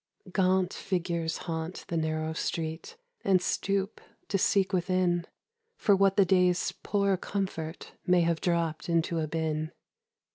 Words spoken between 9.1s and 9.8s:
a bin.